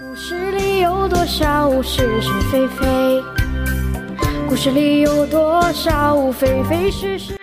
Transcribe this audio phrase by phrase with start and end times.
[0.00, 3.22] 故事里有多少是是非非？
[4.48, 7.34] 故事里有多少非非是是？《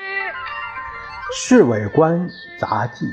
[1.36, 2.28] 侍卫官
[2.60, 3.06] 杂记》，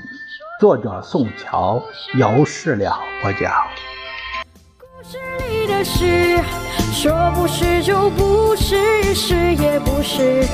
[0.59, 1.83] 作者宋乔，
[2.15, 3.53] 由事了播讲。
[4.79, 6.43] 故事里的事，
[6.95, 10.47] 说不是就不是，是也不是。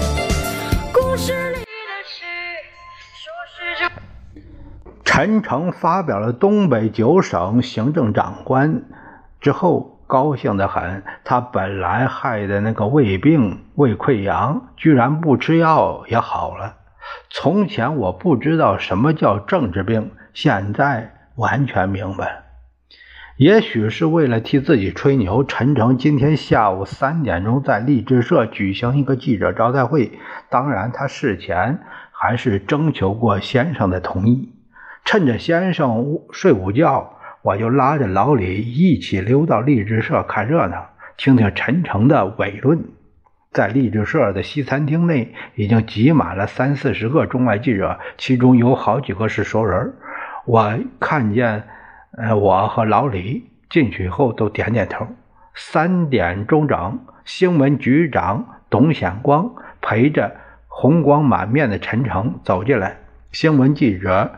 [0.93, 1.62] 故事里
[5.15, 8.85] 陈诚发表了东北九省行政长官
[9.43, 11.03] 之后，高兴得很。
[11.23, 16.77] 他本来害的那个胃病、胃溃疡，居然不吃药也好了。
[17.29, 22.45] 从前我不知道什么叫政治病，现在完全明白。
[23.37, 30.19] 也许是为了替自己吹牛，陈诚今天下午三点钟在励志社举行一个记者招待会。
[30.49, 31.81] 当然，他事前
[32.13, 34.55] 还是征求过先生的同意。
[35.05, 42.85] 趁着先生睡午觉，我就拉着老李一起溜到励志社看热闹，听听陈诚的伪论。
[43.51, 49.93] 在励志社的西餐厅内，已经挤满了三四十个中外记者，其中有好几个是熟人。
[50.47, 51.65] 我看见，
[52.17, 55.07] 呃，我和老李进去以后都点点头。
[55.55, 60.35] 三点钟整，新闻局长董显光陪着
[60.69, 62.97] 红光满面的陈诚走进来，
[63.33, 64.31] 新闻记者。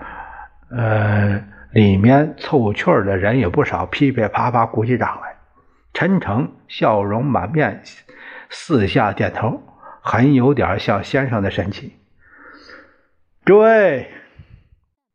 [0.70, 5.36] 呃，里面凑趣儿的人也不少，噼噼啪啪鼓起掌来。
[5.92, 7.82] 陈诚笑容满面，
[8.50, 9.62] 四下点头，
[10.00, 11.94] 很有点像先生的神气。
[13.44, 14.08] 诸位，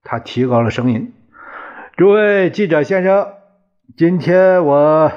[0.03, 1.13] 他提高了声音
[1.97, 3.27] ：“诸位记者先生，
[3.97, 5.11] 今天我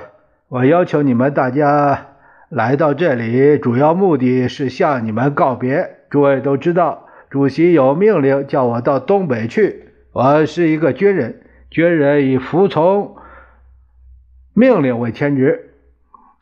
[0.48, 2.06] 我要求你们大家
[2.48, 5.98] 来到这里，主要目的是向你们告别。
[6.10, 13.16] 诸位都知道，主席有命令叫我到东北去。”我是一个军人，军人以服从
[14.52, 15.74] 命令为天职，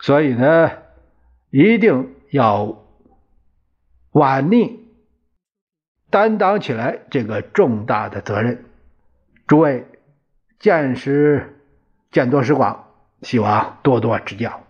[0.00, 0.72] 所以呢，
[1.50, 2.82] 一定要
[4.10, 4.88] 挽逆
[6.10, 8.64] 担当起来这个重大的责任。
[9.46, 9.86] 诸位
[10.58, 11.60] 见识
[12.10, 12.86] 见多识广，
[13.22, 14.64] 希望多多指教。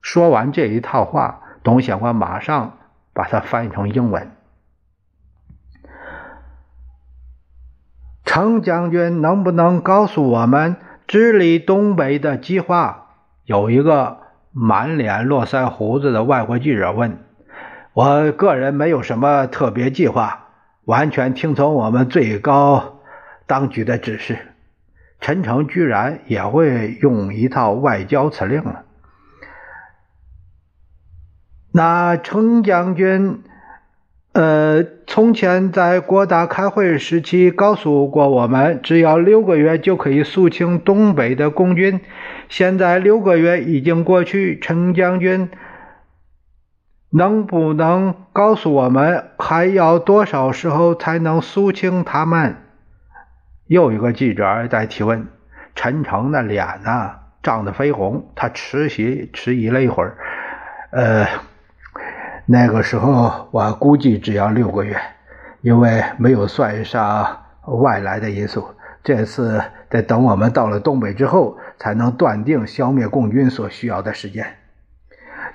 [0.00, 2.78] 说完这一套话，董显官马上
[3.12, 4.30] 把它翻译成英文。
[8.32, 10.76] 程将军能不能告诉我们
[11.06, 13.08] 治理东北的计划？
[13.44, 14.20] 有一个
[14.52, 17.18] 满脸络腮胡子的外国记者问。
[17.92, 20.46] 我个人没有什么特别计划，
[20.86, 23.00] 完全听从我们最高
[23.46, 24.38] 当局的指示。
[25.20, 28.86] 陈诚居然也会用一套外交辞令了。
[31.70, 33.42] 那程将军。
[34.32, 42.00] 呃，从前在国大开会时期告诉过我们，只要六个月就可以肃清东北的共军。
[42.48, 45.50] 现在六个月已经过去，陈将军
[47.10, 52.56] 能不能告诉我们还要多少时候才能肃清他们？
[53.66, 55.26] 又一个记者在提问。
[55.74, 57.10] 陈诚的脸呢
[57.42, 60.16] 涨得绯红，他迟疑迟疑了一会儿，
[60.90, 61.26] 呃。
[62.46, 65.00] 那个时候，我估计只要六个月，
[65.60, 68.66] 因为没有算上外来的因素。
[69.04, 74.58] 这次得等我们到了东北之后，才能断定消灭共军所需要的时间。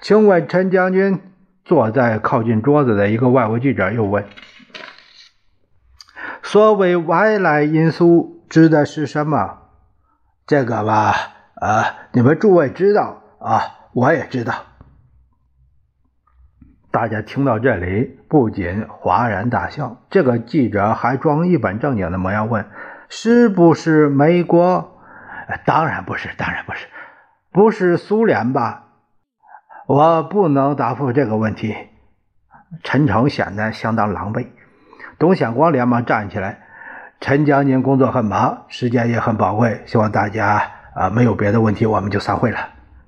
[0.01, 1.21] 请问陈将军，
[1.63, 4.25] 坐在靠近桌子的一个外国记者又问
[6.43, 9.59] ：“所谓外来因素指的是什么？”
[10.45, 11.13] 这个吧，
[11.55, 14.53] 啊，你们诸位知道啊，我也知道。
[16.89, 19.97] 大家听到这里，不仅哗然大笑。
[20.09, 22.65] 这个记者还装一本正经的模样问
[23.09, 24.97] ：“是不是美国
[25.65, 26.87] ？”“当然不是，当然不是，
[27.51, 28.85] 不是苏联吧
[29.85, 31.75] ？”“我不能答复这个问题。”
[32.83, 34.47] 陈诚显得相当狼狈。
[35.19, 36.59] 董显光连忙站起来
[37.19, 40.61] ：“陈将军工作很忙，时间也很宝贵，希望大家
[40.93, 42.59] 啊没有别的问题，我们就散会了。”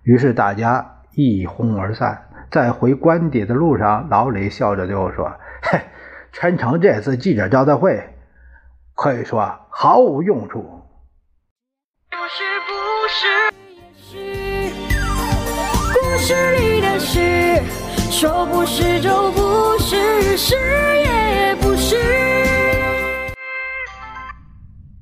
[0.04, 2.29] 于是大家一哄而散。
[2.52, 5.32] 在回官邸的路上，老李笑着对我说
[5.62, 5.80] ：“嘿，
[6.34, 8.04] 陈诚这次记者招待会
[8.96, 10.60] 可以说毫无用处。”，
[15.94, 17.62] 故事里的事，
[18.12, 21.19] 说不是就不是，是也。